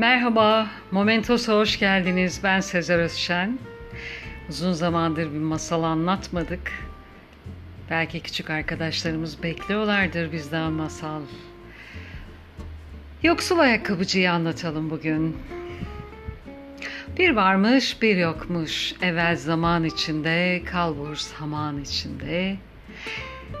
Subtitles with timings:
[0.00, 2.40] Merhaba, Momentos'a hoş geldiniz.
[2.44, 3.58] Ben Sezer Özşen.
[4.48, 6.72] Uzun zamandır bir masal anlatmadık.
[7.90, 11.22] Belki küçük arkadaşlarımız bekliyorlardır bizden masal.
[13.22, 15.36] Yoksul ayakkabıcıyı anlatalım bugün.
[17.18, 22.56] Bir varmış bir yokmuş evvel zaman içinde kalbur zaman içinde.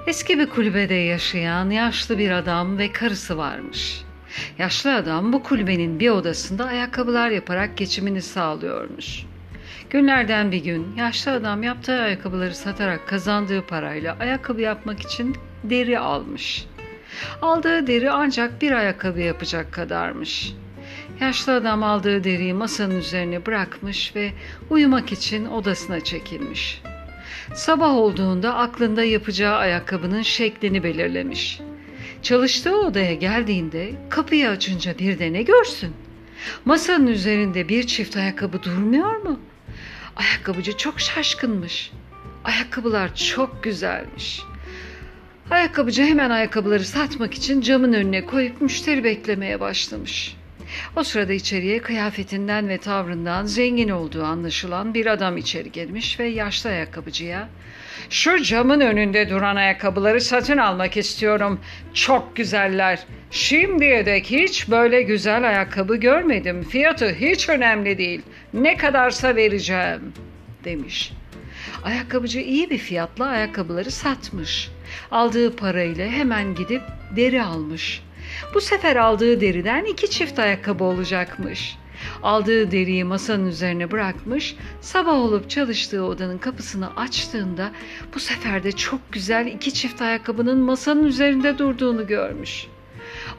[0.06, 4.09] Eski bir kulübede yaşayan yaşlı bir adam ve karısı varmış.''
[4.58, 9.24] Yaşlı adam bu kulübenin bir odasında ayakkabılar yaparak geçimini sağlıyormuş.
[9.90, 16.66] Günlerden bir gün yaşlı adam yaptığı ayakkabıları satarak kazandığı parayla ayakkabı yapmak için deri almış.
[17.42, 20.52] Aldığı deri ancak bir ayakkabı yapacak kadarmış.
[21.20, 24.32] Yaşlı adam aldığı deriyi masanın üzerine bırakmış ve
[24.70, 26.82] uyumak için odasına çekilmiş.
[27.54, 31.60] Sabah olduğunda aklında yapacağı ayakkabının şeklini belirlemiş.
[32.22, 35.92] Çalıştığı odaya geldiğinde kapıyı açınca bir de ne görsün?
[36.64, 39.40] Masanın üzerinde bir çift ayakkabı durmuyor mu?
[40.16, 41.92] Ayakkabıcı çok şaşkınmış.
[42.44, 44.42] Ayakkabılar çok güzelmiş.
[45.50, 50.36] Ayakkabıcı hemen ayakkabıları satmak için camın önüne koyup müşteri beklemeye başlamış.
[50.96, 56.70] O sırada içeriye kıyafetinden ve tavrından zengin olduğu anlaşılan bir adam içeri girmiş ve yaşlı
[56.70, 57.48] ayakkabıcıya
[58.10, 61.60] ''Şu camın önünde duran ayakkabıları satın almak istiyorum.
[61.94, 62.98] Çok güzeller.
[63.30, 66.62] Şimdiye dek hiç böyle güzel ayakkabı görmedim.
[66.62, 68.22] Fiyatı hiç önemli değil.
[68.54, 70.12] Ne kadarsa vereceğim.''
[70.64, 71.12] demiş.
[71.82, 74.70] Ayakkabıcı iyi bir fiyatla ayakkabıları satmış.
[75.10, 76.82] Aldığı parayla hemen gidip
[77.16, 78.09] deri almış.''
[78.54, 81.76] Bu sefer aldığı deriden iki çift ayakkabı olacakmış.
[82.22, 87.72] Aldığı deriyi masanın üzerine bırakmış, sabah olup çalıştığı odanın kapısını açtığında
[88.14, 92.66] bu sefer de çok güzel iki çift ayakkabının masanın üzerinde durduğunu görmüş.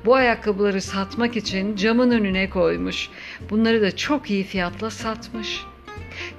[0.06, 3.10] Bu ayakkabıları satmak için camın önüne koymuş.
[3.50, 5.64] Bunları da çok iyi fiyatla satmış.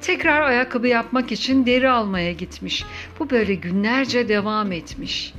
[0.00, 2.84] Tekrar ayakkabı yapmak için deri almaya gitmiş.
[3.18, 5.34] Bu böyle günlerce devam etmiş.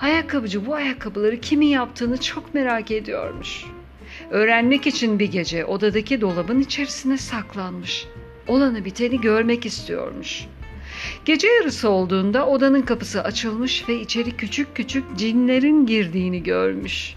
[0.00, 3.64] Ayakkabıcı bu ayakkabıları kimin yaptığını çok merak ediyormuş.
[4.30, 8.06] Öğrenmek için bir gece odadaki dolabın içerisine saklanmış.
[8.48, 10.46] Olanı biteni görmek istiyormuş.
[11.24, 17.14] Gece yarısı olduğunda odanın kapısı açılmış ve içeri küçük küçük cinlerin girdiğini görmüş.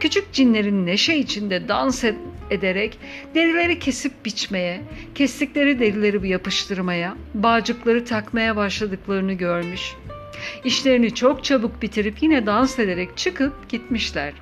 [0.00, 2.04] Küçük cinlerin neşe içinde dans
[2.50, 2.98] ederek
[3.34, 4.80] derileri kesip biçmeye,
[5.14, 9.94] kestikleri derileri yapıştırmaya, bağcıkları takmaya başladıklarını görmüş.
[10.64, 14.32] İşlerini çok çabuk bitirip yine dans ederek çıkıp gitmişler.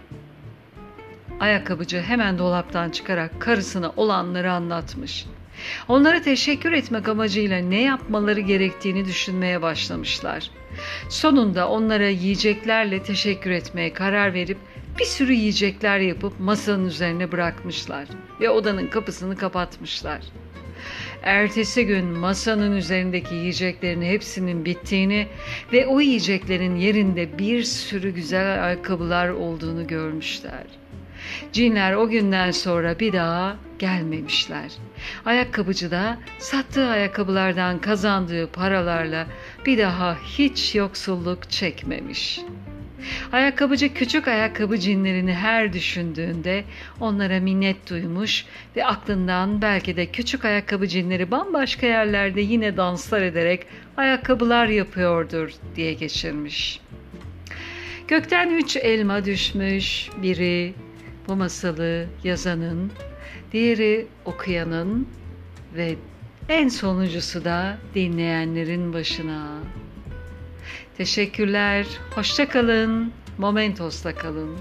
[1.41, 5.27] Ayakkabıcı hemen dolaptan çıkarak karısına olanları anlatmış.
[5.89, 10.51] Onlara teşekkür etmek amacıyla ne yapmaları gerektiğini düşünmeye başlamışlar.
[11.09, 14.59] Sonunda onlara yiyeceklerle teşekkür etmeye karar verip
[14.99, 18.09] bir sürü yiyecekler yapıp masanın üzerine bırakmışlar
[18.41, 20.21] ve odanın kapısını kapatmışlar.
[21.27, 25.27] Ertesi gün masanın üzerindeki yiyeceklerin hepsinin bittiğini
[25.73, 30.65] ve o yiyeceklerin yerinde bir sürü güzel ayakkabılar olduğunu görmüşler.
[31.53, 34.73] Cinler o günden sonra bir daha gelmemişler.
[35.25, 39.27] Ayakkabıcı da sattığı ayakkabılardan kazandığı paralarla
[39.67, 42.41] bir daha hiç yoksulluk çekmemiş.''
[43.33, 46.65] Ayakkabıcı küçük ayakkabı cinlerini her düşündüğünde
[47.01, 48.45] onlara minnet duymuş
[48.77, 55.93] ve aklından belki de küçük ayakkabı cinleri bambaşka yerlerde yine danslar ederek ayakkabılar yapıyordur diye
[55.93, 56.81] geçirmiş.
[58.09, 60.75] Gökten üç elma düşmüş, biri
[61.29, 62.93] bu masalı yazanın,
[63.53, 65.09] diğeri okuyanın
[65.77, 65.97] ve
[66.49, 69.59] en sonuncusu da dinleyenlerin başına.
[70.97, 71.87] Teşekkürler.
[72.15, 73.13] Hoşça kalın.
[73.39, 74.57] Momentos'ta kalın.